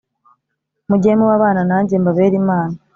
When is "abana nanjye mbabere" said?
1.39-2.33